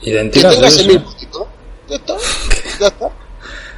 que 0.01 0.09
Idénticas. 0.09 0.55
tenga 0.55 0.67
ese 0.67 0.81
¿eh? 0.81 0.87
mismo 0.87 1.13
título. 1.15 1.47
Ya 1.89 1.95
está. 1.95 2.15
Ya 2.79 2.87
está. 2.87 3.11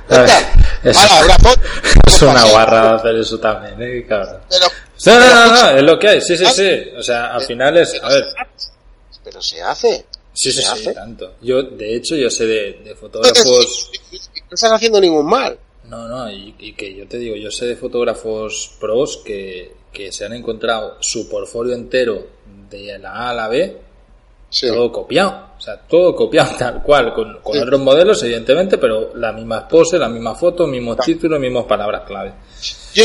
Ya 0.10 0.18
A 0.18 0.20
ver, 0.22 0.30
está. 0.30 0.90
eso- 0.90 1.00
Ahora, 1.14 1.26
una 1.26 1.36
foto. 1.50 1.62
Es 2.08 2.22
una 2.22 2.34
Paseo. 2.34 2.52
guarra 2.52 2.96
hacer 2.96 3.16
eso 3.16 3.40
también, 3.40 3.76
¿eh? 3.82 4.06
Cabrón. 4.08 4.42
Pero, 4.50 4.66
No, 5.06 5.20
no, 5.20 5.46
no, 5.48 5.62
no, 5.72 5.78
es 5.78 5.84
lo 5.84 5.98
que 6.00 6.08
hay, 6.10 6.22
sí, 6.22 6.38
sí, 6.38 6.46
sí. 6.48 6.70
O 6.98 7.02
sea, 7.04 7.34
al 7.34 7.42
final 7.42 7.78
es. 7.78 8.00
A 8.04 8.10
ver. 8.10 8.26
pero 9.24 9.42
se 9.42 9.62
hace. 9.62 10.06
Sí, 10.34 10.52
sí, 10.52 10.62
sí, 10.64 10.94
tanto. 10.94 11.36
Yo, 11.42 11.62
de 11.64 11.96
hecho, 11.96 12.16
yo 12.16 12.30
sé 12.30 12.46
de, 12.46 12.96
fotógrafos. 13.00 13.92
no 14.12 14.54
estás 14.54 14.72
haciendo 14.72 15.00
ningún 15.02 15.26
mal. 15.26 15.58
No, 15.86 16.08
no, 16.08 16.32
y, 16.32 16.56
y 16.60 16.74
que 16.74 16.96
yo 16.96 17.06
te 17.08 17.18
digo, 17.18 17.36
yo 17.36 17.52
sé 17.52 17.66
de 17.66 17.76
fotógrafos 17.76 18.76
pros 18.80 19.18
que, 19.26 19.74
que 19.92 20.12
se 20.12 20.26
han 20.26 20.34
encontrado 20.34 20.98
su 21.02 21.28
portfolio 21.28 21.74
entero 21.76 22.28
de 22.70 22.98
la 23.00 23.12
A 23.12 23.30
a 23.32 23.34
la 23.34 23.48
B, 23.50 23.78
Sí. 24.50 24.68
todo 24.68 24.90
copiado. 24.92 25.51
O 25.62 25.64
sea, 25.64 25.78
todo 25.80 26.16
copiado 26.16 26.56
tal 26.58 26.82
cual, 26.82 27.14
con, 27.14 27.40
con 27.42 27.54
Sí. 27.54 27.60
otros 27.60 27.80
modelos, 27.80 28.24
evidentemente, 28.24 28.80
pero 28.80 29.16
la 29.16 29.32
misma 29.32 29.68
pose, 29.68 30.00
la 30.00 30.10
misma 30.10 30.34
foto, 30.34 30.66
mismos 30.66 30.98
títulos, 30.98 31.40
mismas 31.40 31.66
palabras 31.66 32.02
clave. 32.08 32.34
yo, 32.96 33.04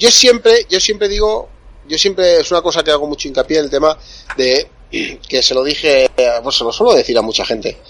yo 0.00 0.10
siempre, 0.10 0.66
yo 0.68 0.80
siempre 0.80 1.08
digo, 1.08 1.48
yo 1.86 1.96
siempre 1.96 2.40
es 2.40 2.50
una 2.50 2.62
cosa 2.62 2.82
que 2.82 2.90
hago 2.90 3.06
mucho 3.06 3.28
hincapié 3.28 3.58
en 3.58 3.64
el 3.66 3.70
tema 3.70 3.96
de 4.36 4.68
que 5.28 5.40
se 5.40 5.54
lo 5.54 5.62
dije, 5.62 6.10
pues 6.42 6.56
se 6.56 6.64
lo 6.64 6.72
suelo 6.72 6.94
decir 6.94 7.16
a 7.16 7.22
mucha 7.22 7.44
gente, 7.44 7.80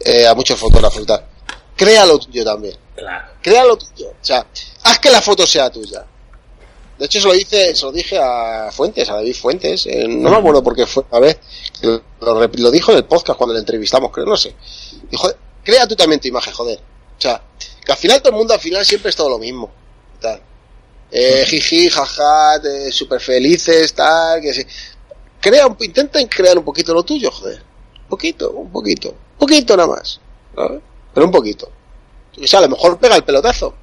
eh, 0.00 0.26
a 0.26 0.34
muchos 0.34 0.58
fotógrafos 0.58 1.06
tal. 1.06 1.24
Crea 1.76 2.04
lo 2.06 2.18
tuyo 2.18 2.44
también. 2.44 2.76
Claro. 2.96 3.28
Crea 3.40 3.64
lo 3.64 3.76
tuyo. 3.76 4.08
O 4.10 4.24
sea, 4.24 4.44
haz 4.82 4.98
que 4.98 5.10
la 5.10 5.20
foto 5.22 5.46
sea 5.46 5.70
tuya. 5.70 6.04
De 7.04 7.06
hecho, 7.06 7.20
se 7.20 7.28
lo 7.28 7.34
hice, 7.34 7.76
se 7.76 7.84
lo 7.84 7.92
dije 7.92 8.18
a 8.18 8.70
Fuentes, 8.72 9.10
a 9.10 9.16
David 9.16 9.34
Fuentes. 9.36 9.84
eh, 9.86 10.08
no 10.08 10.30
me 10.30 10.36
acuerdo 10.38 10.62
por 10.64 10.74
qué 10.74 10.86
fue 10.86 11.04
una 11.10 11.20
vez. 11.20 11.38
Lo, 11.82 12.70
dijo 12.70 12.92
en 12.92 12.96
el 12.96 13.04
podcast 13.04 13.36
cuando 13.36 13.52
le 13.52 13.60
entrevistamos, 13.60 14.10
creo, 14.10 14.24
no 14.24 14.38
sé. 14.38 14.54
Dijo, 15.10 15.30
crea 15.62 15.86
tú 15.86 15.94
también 15.94 16.18
tu 16.18 16.28
imagen, 16.28 16.54
joder. 16.54 16.78
O 16.78 17.20
sea, 17.20 17.42
que 17.84 17.92
al 17.92 17.98
final 17.98 18.20
todo 18.22 18.30
el 18.30 18.36
mundo 18.38 18.54
al 18.54 18.60
final 18.60 18.86
siempre 18.86 19.10
es 19.10 19.16
todo 19.16 19.28
lo 19.28 19.38
mismo. 19.38 19.70
Tal. 20.18 20.40
Eh, 21.10 21.44
jiji, 21.46 21.90
jaja, 21.90 22.56
eh, 22.56 22.90
súper 22.90 23.20
felices, 23.20 23.92
tal, 23.92 24.40
que 24.40 24.54
sí. 24.54 24.64
Crea, 25.40 25.66
un- 25.66 25.76
intenten 25.80 26.26
crear 26.26 26.56
un 26.56 26.64
poquito 26.64 26.94
lo 26.94 27.02
tuyo, 27.02 27.30
joder. 27.30 27.62
Un 28.04 28.08
poquito, 28.08 28.50
un 28.52 28.72
poquito. 28.72 29.10
Un 29.10 29.38
poquito 29.38 29.76
nada 29.76 29.90
más. 29.90 30.20
Pero 31.12 31.26
un 31.26 31.32
poquito. 31.32 31.70
O 32.42 32.46
sea, 32.46 32.60
a 32.60 32.62
lo 32.62 32.70
mejor 32.70 32.98
pega 32.98 33.14
el 33.16 33.24
pelotazo. 33.24 33.74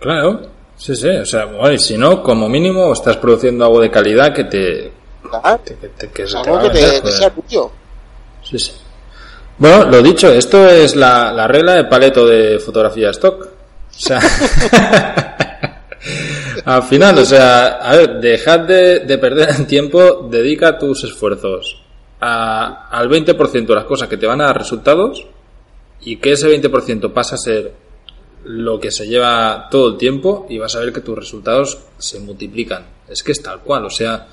Claro. 0.00 0.50
Sí, 0.76 0.94
sí. 0.96 1.08
O 1.08 1.24
sea, 1.26 1.44
bueno, 1.46 1.72
y 1.72 1.78
si 1.78 1.96
no, 1.96 2.22
como 2.22 2.48
mínimo 2.48 2.92
estás 2.92 3.16
produciendo 3.16 3.64
algo 3.64 3.80
de 3.80 3.90
calidad 3.90 4.34
que 4.34 4.44
te. 4.44 4.92
Claro. 5.28 5.60
que, 5.64 5.74
que- 5.76 6.08
que 6.10 6.26
se 6.28 6.42
te 6.42 6.50
a 6.50 6.60
que, 6.60 6.68
te, 6.70 6.74
vender, 6.74 6.90
que 6.92 7.00
joder. 7.00 7.14
sea 7.14 7.30
tuyo. 7.30 7.70
Sí, 8.42 8.58
sí. 8.58 8.72
Bueno, 9.56 9.84
lo 9.84 10.02
dicho, 10.02 10.28
esto 10.32 10.68
es 10.68 10.96
la, 10.96 11.32
la 11.32 11.46
regla 11.46 11.74
de 11.74 11.84
paleto 11.84 12.26
de 12.26 12.58
fotografía 12.58 13.10
stock. 13.10 13.46
O 13.46 13.98
sea, 13.98 14.20
al 16.64 16.82
final, 16.82 17.18
o 17.18 17.24
sea, 17.24 17.66
a 17.78 17.96
ver, 17.96 18.20
dejad 18.20 18.60
de, 18.60 19.00
de 19.00 19.18
perder 19.18 19.50
el 19.50 19.66
tiempo, 19.66 20.28
dedica 20.30 20.78
tus 20.78 21.04
esfuerzos 21.04 21.80
a- 22.20 22.88
al 22.90 23.08
20% 23.08 23.66
de 23.66 23.74
las 23.74 23.84
cosas 23.84 24.08
que 24.08 24.16
te 24.16 24.26
van 24.26 24.40
a 24.40 24.46
dar 24.46 24.58
resultados 24.58 25.26
y 26.02 26.16
que 26.16 26.32
ese 26.32 26.48
20% 26.48 27.12
pasa 27.12 27.34
a 27.36 27.38
ser 27.38 27.72
lo 28.44 28.78
que 28.78 28.90
se 28.90 29.06
lleva 29.06 29.68
todo 29.70 29.90
el 29.90 29.96
tiempo 29.96 30.46
y 30.48 30.58
vas 30.58 30.74
a 30.76 30.80
ver 30.80 30.92
que 30.92 31.00
tus 31.00 31.16
resultados 31.16 31.78
se 31.98 32.20
multiplican. 32.20 32.86
Es 33.08 33.22
que 33.22 33.32
es 33.32 33.42
tal 33.42 33.60
cual, 33.60 33.84
o 33.86 33.90
sea, 33.90 34.26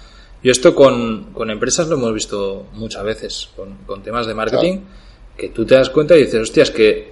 yo 0.43 0.51
esto 0.51 0.73
con, 0.73 1.31
con 1.33 1.49
empresas 1.49 1.87
lo 1.87 1.95
hemos 1.95 2.13
visto 2.13 2.67
muchas 2.73 3.03
veces, 3.03 3.49
con, 3.55 3.77
con 3.85 4.01
temas 4.01 4.27
de 4.27 4.33
marketing, 4.33 4.79
que 5.37 5.49
tú 5.49 5.65
te 5.65 5.75
das 5.75 5.89
cuenta 5.89 6.15
y 6.15 6.23
dices, 6.23 6.41
hostia, 6.41 6.63
es 6.63 6.71
que 6.71 7.11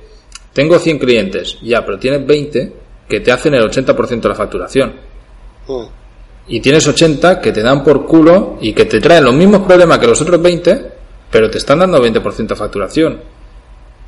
tengo 0.54 0.78
100 0.80 1.00
clientes, 1.00 1.58
ya, 1.62 1.86
pero 1.86 2.00
tienes 2.00 2.26
20 2.26 2.74
que 3.08 3.20
te 3.20 3.32
hacen 3.32 3.54
el 3.54 3.64
80% 3.70 4.22
de 4.22 4.30
la 4.30 4.36
facturación. 4.36 4.94
Mm. 5.68 5.84
Y 6.48 6.60
tienes 6.60 6.88
80 6.88 7.40
que 7.40 7.52
te 7.52 7.62
dan 7.62 7.84
por 7.84 8.06
culo 8.06 8.58
y 8.62 8.74
que 8.74 8.86
te 8.86 9.00
traen 9.00 9.24
los 9.24 9.34
mismos 9.34 9.62
problemas 9.62 10.00
que 10.00 10.08
los 10.08 10.22
otros 10.22 10.42
20, 10.42 10.92
pero 11.32 11.50
te 11.50 11.60
están 11.60 11.80
dando 11.80 12.04
20% 12.04 12.48
de 12.48 12.56
facturación. 12.56 13.22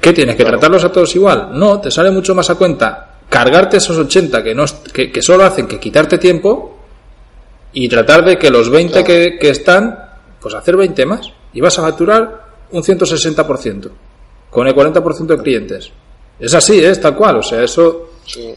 ¿Qué 0.01 0.13
tienes 0.13 0.35
que 0.35 0.43
Claro. 0.43 0.57
tratarlos 0.57 0.83
a 0.83 0.91
todos 0.91 1.15
igual? 1.15 1.49
No, 1.53 1.79
te 1.79 1.91
sale 1.91 2.11
mucho 2.11 2.33
más 2.35 2.49
a 2.49 2.55
cuenta 2.55 3.07
cargarte 3.29 3.77
esos 3.77 3.97
80 3.97 4.43
que, 4.43 4.53
no, 4.55 4.65
que, 4.91 5.11
que 5.11 5.21
solo 5.21 5.45
hacen 5.45 5.67
que 5.67 5.79
quitarte 5.79 6.17
tiempo 6.17 6.77
y 7.71 7.87
tratar 7.87 8.25
de 8.25 8.37
que 8.37 8.49
los 8.49 8.69
20 8.69 8.91
Claro. 8.91 9.05
que, 9.07 9.37
que 9.39 9.49
están, 9.49 9.97
pues 10.41 10.53
hacer 10.55 10.75
20 10.75 11.05
más. 11.05 11.31
Y 11.53 11.61
vas 11.61 11.77
a 11.79 11.83
facturar 11.83 12.45
un 12.71 12.81
160% 12.83 13.89
con 14.49 14.67
el 14.67 14.75
40% 14.75 15.25
de 15.27 15.37
clientes. 15.37 15.91
Es 16.39 16.53
así, 16.53 16.79
¿eh? 16.83 16.89
es 16.89 16.99
tal 16.99 17.15
cual. 17.15 17.37
O 17.37 17.43
sea, 17.43 17.61
eso, 17.63 18.09
Sí. 18.25 18.53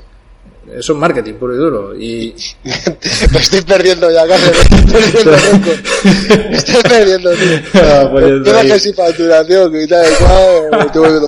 Eso 0.72 0.92
es 0.92 0.98
marketing 0.98 1.34
puro 1.34 1.54
y 1.54 1.58
duro. 1.58 1.94
Y, 1.94 2.34
Me 3.32 3.38
estoy 3.38 3.60
perdiendo 3.62 4.10
ya, 4.10 4.26
Carlos. 4.26 4.52
Me 4.92 4.98
estoy 4.98 5.22
perdiendo, 5.24 5.70
loco. 5.70 6.50
Me 6.50 6.56
estoy 6.56 6.82
perdiendo, 6.82 7.30
tío. 7.32 7.58
Ah, 7.82 8.08
pues 8.10 8.42
que 8.72 8.78
sin 8.80 8.94
facturación, 8.94 9.72
tal 9.86 10.06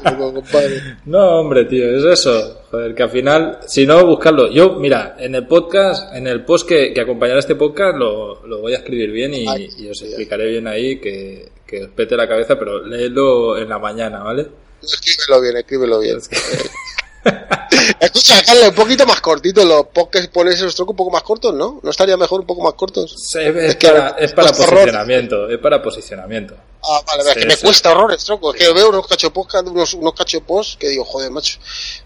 loco, 0.02 0.34
compadre. 0.34 0.82
No, 1.06 1.40
hombre, 1.40 1.64
tío, 1.66 1.84
es 1.96 2.20
eso. 2.20 2.62
Joder, 2.70 2.94
que 2.94 3.02
al 3.02 3.10
final, 3.10 3.58
si 3.66 3.86
no, 3.86 4.04
buscarlo. 4.06 4.50
Yo, 4.50 4.74
mira, 4.74 5.16
en 5.18 5.34
el 5.34 5.46
podcast, 5.46 6.14
en 6.14 6.26
el 6.26 6.44
post 6.44 6.68
que, 6.68 6.92
que 6.92 7.00
acompañará 7.00 7.38
este 7.38 7.54
podcast, 7.54 7.96
lo, 7.96 8.46
lo 8.46 8.60
voy 8.60 8.74
a 8.74 8.78
escribir 8.78 9.10
bien 9.12 9.34
y, 9.34 9.46
Ay, 9.48 9.68
y 9.78 9.88
os 9.88 10.02
explicaré 10.02 10.48
bien 10.48 10.66
ahí 10.66 10.98
que, 11.00 11.50
que 11.66 11.84
os 11.84 11.90
pete 11.90 12.16
la 12.16 12.28
cabeza, 12.28 12.58
pero 12.58 12.84
léelo 12.84 13.56
en 13.58 13.68
la 13.68 13.78
mañana, 13.78 14.18
¿vale? 14.22 14.46
Escríbelo 14.82 15.40
bien, 15.40 15.56
escríbelo 15.56 15.98
bien. 16.00 16.16
Es 16.18 16.28
que- 16.28 16.36
Escucha, 18.00 18.42
Carlos, 18.44 18.68
un 18.68 18.74
poquito 18.74 19.06
más 19.06 19.20
cortito 19.20 19.64
los 19.64 19.86
podcasts 19.86 20.28
pones 20.28 20.54
esos 20.56 20.74
trucos 20.74 20.92
un 20.92 20.96
poco 20.96 21.10
más 21.10 21.22
cortos, 21.22 21.54
¿no? 21.54 21.80
¿No 21.82 21.90
estaría 21.90 22.16
mejor 22.16 22.40
un 22.40 22.46
poco 22.46 22.62
más 22.62 22.74
cortos? 22.74 23.14
Sí, 23.18 23.38
es, 23.40 23.76
para, 23.76 24.08
es 24.18 24.32
para 24.32 24.52
posicionamiento, 24.52 25.48
es 25.48 25.58
para 25.58 25.82
posicionamiento. 25.82 26.54
Ah, 26.88 27.00
vale, 27.06 27.24
Sí, 27.24 27.28
es 27.30 27.36
que 27.36 27.46
me 27.46 27.56
cuesta 27.56 27.90
horrores, 27.90 28.24
tronco. 28.24 28.54
Es 28.54 28.60
que 28.60 28.72
veo 28.72 28.90
unos 28.90 29.06
cachopos, 29.08 29.46
unos, 29.64 29.94
unos 29.94 30.12
cachopos 30.14 30.76
que 30.78 30.88
digo, 30.90 31.04
joder, 31.04 31.30
macho. 31.32 31.58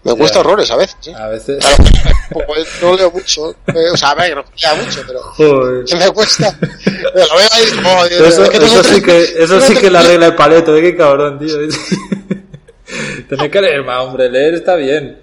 Me 0.03 0.15
cuesta 0.15 0.39
horrores 0.39 0.71
a 0.71 0.75
veces. 0.75 0.95
¿eh? 1.07 1.13
A 1.15 1.27
veces. 1.27 1.59
Claro, 1.63 2.47
pues, 2.47 2.67
no 2.81 2.95
leo 2.95 3.11
mucho. 3.11 3.51
eh, 3.51 3.89
O 3.93 3.97
sea, 3.97 4.09
a 4.09 4.15
ver, 4.15 4.35
no 4.35 4.43
leo 4.43 4.75
mucho, 4.83 5.03
pero 5.05 5.21
Joder. 5.21 5.85
que 5.85 5.95
me 5.97 6.09
cuesta. 6.11 6.57
Pero 6.59 7.27
lo 7.27 7.35
veo 7.37 7.49
ahí, 7.51 7.65
joder, 7.83 8.21
Eso, 8.25 8.43
es 8.43 8.49
que 8.49 8.57
eso 8.57 8.83
sí 8.83 9.01
que, 9.03 9.21
eso 9.43 9.61
sí 9.61 9.75
que 9.75 9.91
la 9.91 10.01
regla 10.01 10.27
de 10.27 10.31
paleto, 10.33 10.75
¿eh? 10.75 10.81
qué 10.81 10.95
cabrón, 10.97 11.37
tío. 11.37 11.57
Tener 13.29 13.51
que 13.51 13.61
leer 13.61 13.83
más, 13.83 14.03
hombre, 14.03 14.29
leer 14.29 14.55
está 14.55 14.75
bien. 14.75 15.21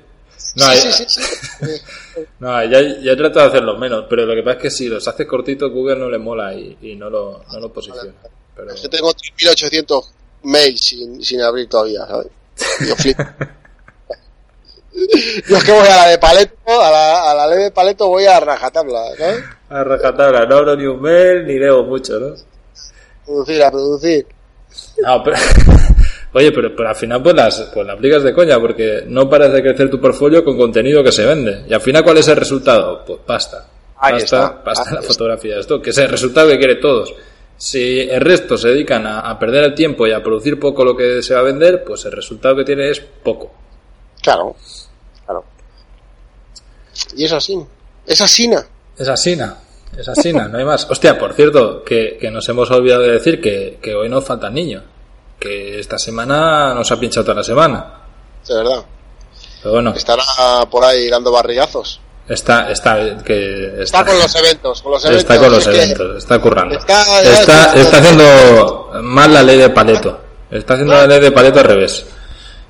No, 0.57 0.64
Sí, 0.73 0.85
ya, 0.85 0.92
sí, 0.92 1.04
sí, 1.09 1.23
sí. 1.23 2.23
no, 2.40 2.64
ya, 2.64 2.80
ya 2.80 3.12
he 3.12 3.16
tratado 3.16 3.47
de 3.47 3.52
hacerlo 3.52 3.76
menos, 3.76 4.07
pero 4.09 4.25
lo 4.25 4.35
que 4.35 4.42
pasa 4.42 4.57
es 4.57 4.62
que 4.62 4.71
si 4.71 4.88
los 4.88 5.07
haces 5.07 5.26
cortitos, 5.26 5.71
Google 5.71 5.97
no 5.97 6.09
le 6.09 6.18
mola 6.18 6.54
y, 6.54 6.76
y 6.83 6.97
no, 6.97 7.11
lo, 7.11 7.42
no 7.52 7.61
lo 7.61 7.73
posiciona. 7.73 8.12
Pero, 8.54 8.75
Yo 8.75 8.88
tengo 8.88 9.12
3.800 9.12 10.04
mails 10.42 10.80
sin, 10.80 11.23
sin 11.23 11.40
abrir 11.42 11.68
todavía, 11.68 12.07
¿sabes? 12.07 12.28
Yo 12.87 12.97
flipo. 12.97 13.23
Yo 15.49 15.57
es 15.57 15.64
que 15.64 15.73
voy 15.73 15.87
a 15.87 15.97
la 15.97 16.09
de 16.09 16.18
paleto, 16.18 16.83
a 16.83 16.90
la, 16.90 17.30
a 17.30 17.35
la 17.35 17.47
ley 17.47 17.64
de 17.64 17.71
paleto 17.71 18.09
voy 18.09 18.25
a 18.25 18.40
rajatabla, 18.40 19.16
¿sabes? 19.16 19.45
a 19.71 19.85
rajatabla, 19.85 20.47
no 20.47 20.57
abro 20.57 20.76
ni 20.76 20.87
un 20.87 21.00
mail 21.00 21.47
ni 21.47 21.59
leo 21.59 21.85
mucho, 21.85 22.18
¿no? 22.18 22.35
Producir, 23.25 23.62
a 23.62 23.71
producir. 23.71 24.26
No, 24.99 25.23
pero, 25.23 25.37
oye, 26.38 26.52
pero, 26.52 26.75
pero 26.75 26.88
al 26.88 26.97
final 26.97 27.23
pues 27.23 27.35
las, 27.35 27.71
pues 27.75 27.87
la 27.87 27.92
aplicas 27.92 28.23
de 28.23 28.33
coña, 28.33 28.59
porque 28.59 29.04
no 29.07 29.28
paras 29.28 29.52
de 29.52 29.62
crecer 29.62 29.90
tu 29.90 30.00
portfolio 30.00 30.45
con 30.45 30.57
contenido 30.57 31.02
que 31.04 31.12
se 31.12 31.25
vende. 31.26 31.64
Y 31.68 31.75
al 31.75 31.80
final, 31.80 32.02
¿cuál 32.04 32.18
es 32.18 32.28
el 32.28 32.37
resultado? 32.37 33.04
Pues 33.07 33.21
pasta. 33.26 33.66
Ahí 34.00 34.12
Pasta, 34.12 34.25
está, 34.25 34.64
pasta 34.64 34.85
ahí 34.88 34.95
la 34.95 35.00
está. 35.00 35.12
fotografía. 35.12 35.59
Esto, 35.59 35.83
que 35.83 35.90
es 35.90 35.99
el 35.99 36.09
resultado 36.09 36.49
que 36.49 36.59
quiere 36.59 36.76
todos. 36.76 37.12
Si 37.57 38.00
el 38.00 38.21
resto 38.21 38.57
se 38.57 38.68
dedican 38.68 39.04
a, 39.07 39.21
a 39.21 39.38
perder 39.38 39.64
el 39.64 39.75
tiempo 39.75 40.07
y 40.07 40.12
a 40.12 40.23
producir 40.23 40.59
poco 40.61 40.85
lo 40.85 40.97
que 40.97 41.21
se 41.23 41.35
va 41.35 41.40
a 41.40 41.42
vender, 41.42 41.83
pues 41.85 42.04
el 42.04 42.12
resultado 42.12 42.54
que 42.57 42.64
tiene 42.64 42.88
es 42.90 43.00
poco. 43.00 43.52
Claro, 44.23 44.54
claro. 45.26 45.45
Y 47.16 47.25
es 47.25 47.33
así. 47.33 47.59
Es 48.07 48.21
asina. 48.21 48.64
Es 48.97 49.09
asina. 49.09 49.59
Es 49.97 50.09
asina, 50.09 50.47
no 50.47 50.59
hay 50.59 50.64
más. 50.64 50.88
Hostia, 50.88 51.18
por 51.18 51.33
cierto, 51.33 51.83
que, 51.83 52.18
que 52.21 52.30
nos 52.30 52.49
hemos 52.49 52.71
olvidado 52.71 53.02
de 53.02 53.12
decir 53.12 53.40
que, 53.40 53.78
que 53.83 53.95
hoy 53.95 54.09
nos 54.09 54.25
faltan 54.25 54.54
niños. 54.54 54.85
Que 55.38 55.78
esta 55.80 55.99
semana 55.99 56.75
nos 56.75 56.90
ha 56.90 56.99
pinchado 56.99 57.25
toda 57.25 57.37
la 57.37 57.45
semana. 57.45 57.95
De 58.47 58.54
verdad. 58.54 58.85
Pero 59.62 59.75
bueno, 59.75 59.92
Estará 59.95 60.23
por 60.71 60.85
ahí 60.85 61.09
dando 61.09 61.30
barrigazos. 61.33 62.00
está, 62.28 62.71
está, 62.71 63.23
que 63.25 63.83
Está 63.83 64.04
con 64.04 64.18
los 64.18 64.35
eventos, 64.35 64.83
con 64.83 64.92
los 64.92 65.04
eventos. 65.04 65.23
Está 65.23 65.38
con 65.38 65.50
los 65.52 65.66
es 65.66 65.75
eventos, 65.76 66.16
está 66.18 66.38
currando. 66.40 66.76
Está- 66.78 67.73
Está, 67.75 67.99
haciendo 67.99 68.90
mal 69.02 69.33
la 69.33 69.42
ley 69.42 69.59
de 69.59 69.71
paleto. 69.71 70.21
Está 70.50 70.75
haciendo 70.75 70.95
la 70.95 71.07
ley 71.07 71.21
de 71.21 71.30
paleto 71.33 71.61
al 71.61 71.66
revés. 71.66 72.04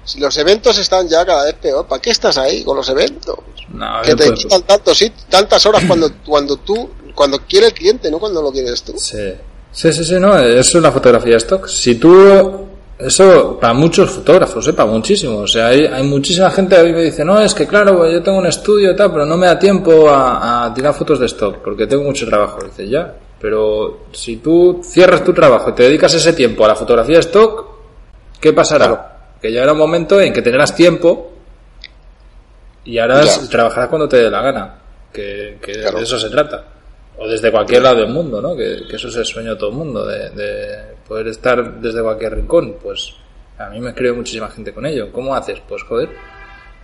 Si 0.04 0.18
los 0.20 0.36
eventos 0.38 0.78
están 0.78 1.06
ya 1.08 1.24
cada 1.26 1.44
vez 1.44 1.54
peor, 1.54 1.86
¿para 1.86 2.00
qué 2.00 2.10
estás 2.10 2.38
ahí 2.38 2.64
con 2.64 2.76
los 2.76 2.88
eventos? 2.88 3.36
No, 3.68 4.00
que 4.02 4.14
te 4.14 4.26
pues- 4.28 4.40
quitan 4.40 4.62
tanto, 4.62 4.94
sí, 4.94 5.12
tantas 5.28 5.64
horas 5.66 5.84
cuando, 5.86 6.10
cuando 6.26 6.56
tú, 6.56 6.90
cuando 7.14 7.38
quiere 7.46 7.66
el 7.66 7.74
cliente, 7.74 8.10
no 8.10 8.18
cuando 8.18 8.40
lo 8.40 8.50
quieres 8.50 8.82
tú. 8.82 8.94
sí. 8.98 9.34
Sí, 9.72 9.92
sí, 9.92 10.04
sí, 10.04 10.18
no, 10.18 10.38
eso 10.38 10.78
es 10.78 10.82
la 10.82 10.92
fotografía 10.92 11.36
stock. 11.36 11.66
Si 11.66 11.94
tú, 11.96 12.66
eso 12.98 13.58
para 13.60 13.72
muchos 13.74 14.10
fotógrafos, 14.10 14.66
¿eh? 14.68 14.72
para 14.72 14.90
muchísimos. 14.90 15.42
O 15.42 15.46
sea, 15.46 15.68
hay, 15.68 15.86
hay 15.86 16.02
muchísima 16.02 16.50
gente 16.50 16.76
que 16.76 16.92
me 16.92 17.02
dice, 17.02 17.24
no, 17.24 17.40
es 17.40 17.54
que 17.54 17.66
claro, 17.66 17.96
pues 17.98 18.12
yo 18.12 18.22
tengo 18.22 18.38
un 18.38 18.46
estudio 18.46 18.92
y 18.92 18.96
tal, 18.96 19.12
pero 19.12 19.24
no 19.24 19.36
me 19.36 19.46
da 19.46 19.58
tiempo 19.58 20.08
a, 20.10 20.64
a 20.66 20.74
tirar 20.74 20.94
fotos 20.94 21.20
de 21.20 21.26
stock 21.26 21.58
porque 21.58 21.86
tengo 21.86 22.04
mucho 22.04 22.26
trabajo. 22.26 22.58
Dice, 22.64 22.88
ya, 22.88 23.14
pero 23.40 24.06
si 24.12 24.38
tú 24.38 24.80
cierras 24.84 25.22
tu 25.22 25.32
trabajo 25.32 25.70
y 25.70 25.74
te 25.74 25.84
dedicas 25.84 26.12
ese 26.14 26.32
tiempo 26.32 26.64
a 26.64 26.68
la 26.68 26.74
fotografía 26.74 27.20
stock, 27.20 27.66
¿qué 28.40 28.52
pasará? 28.52 29.16
Que 29.40 29.50
llegará 29.52 29.72
un 29.72 29.78
momento 29.78 30.20
en 30.20 30.32
que 30.32 30.42
tendrás 30.42 30.74
tiempo 30.74 31.30
y 32.84 32.98
ahora 32.98 33.22
Ya. 33.24 33.48
trabajarás 33.48 33.88
cuando 33.88 34.08
te 34.08 34.16
dé 34.16 34.30
la 34.30 34.40
gana. 34.42 34.74
Que, 35.12 35.58
que 35.62 35.72
Claro. 35.72 35.98
de 35.98 36.04
eso 36.04 36.18
se 36.18 36.28
trata. 36.30 36.64
O 37.18 37.26
desde 37.28 37.50
cualquier 37.50 37.82
lado 37.82 37.96
del 37.96 38.08
mundo, 38.08 38.40
¿no? 38.40 38.54
Que, 38.56 38.82
que 38.88 38.96
eso 38.96 39.08
es 39.08 39.16
el 39.16 39.24
sueño 39.24 39.50
de 39.54 39.56
todo 39.56 39.70
el 39.70 39.76
mundo, 39.76 40.06
de, 40.06 40.30
de 40.30 40.68
poder 41.06 41.28
estar 41.28 41.80
desde 41.80 42.02
cualquier 42.02 42.34
rincón. 42.36 42.76
Pues 42.82 43.12
a 43.58 43.68
mí 43.70 43.80
me 43.80 43.90
escribe 43.90 44.12
muchísima 44.12 44.48
gente 44.48 44.72
con 44.72 44.86
ello. 44.86 45.10
¿Cómo 45.12 45.34
haces? 45.34 45.58
Pues 45.68 45.82
joder, 45.82 46.08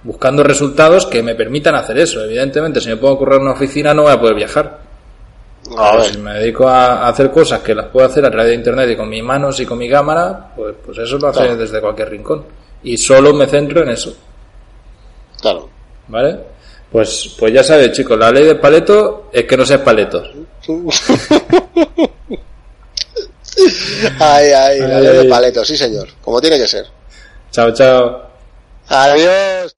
buscando 0.03 0.43
resultados 0.43 1.07
que 1.07 1.23
me 1.23 1.35
permitan 1.37 1.77
hacer 1.77 1.99
eso. 1.99 2.25
Evidentemente, 2.25 2.81
si 2.81 2.89
me 2.89 2.97
puedo 2.97 3.15
ocurrir 3.15 3.41
una 3.41 3.53
oficina 3.53 3.95
no 3.95 4.03
voy 4.03 4.13
a 4.13 4.21
poder 4.21 4.35
viajar. 4.35 4.81
A 5.79 5.91
Pero 5.93 6.03
ver, 6.03 6.13
si 6.13 6.19
me 6.19 6.35
dedico 6.35 6.69
a 6.69 7.07
a 7.07 7.09
hacer 7.09 7.31
cosas 7.31 7.61
que 7.61 7.75
las 7.75 7.87
puedo 7.87 8.05
hacer 8.07 8.25
a 8.27 8.31
través 8.31 8.49
de 8.51 8.55
internet 8.57 8.91
y 8.91 8.97
con 8.97 9.09
mis 9.09 9.23
manos 9.23 9.59
y 9.61 9.65
con 9.67 9.79
mi 9.79 9.89
cámara, 9.89 10.53
pues, 10.57 10.75
pues 10.85 10.99
eso 10.99 11.17
lo 11.17 11.29
hace 11.29 11.39
Claro. 11.41 11.57
desde 11.57 11.81
cualquier 11.81 12.11
rincón. 12.11 12.45
Y 12.83 12.99
solo 12.99 13.33
me 13.33 13.47
centro 13.47 13.83
en 13.83 13.89
eso, 13.91 14.15
claro. 15.41 15.69
¿vale? 16.09 16.39
Pues, 16.95 17.35
pues 17.37 17.53
ya 17.53 17.65
sabes, 17.65 17.91
chicos, 17.91 18.17
la 18.17 18.31
ley 18.31 18.45
del 18.45 18.61
paleto 18.61 19.29
es 19.33 19.45
que 19.47 19.57
no 19.57 19.67
seas 19.67 19.81
paletos. 19.81 20.31
Ay, 24.21 24.51
ay, 24.51 24.79
la 24.81 25.01
ley 25.01 25.13
de 25.13 25.21
ay. 25.23 25.29
paleto, 25.29 25.65
sí 25.65 25.77
señor, 25.77 26.09
como 26.21 26.41
tiene 26.41 26.57
que 26.57 26.69
ser. 26.69 26.87
Chao, 27.51 27.73
chao. 27.73 28.23
Adiós. 28.87 29.75